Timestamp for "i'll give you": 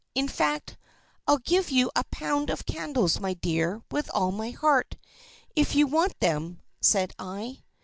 1.27-1.91